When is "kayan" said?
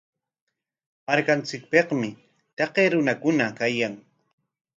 3.59-3.93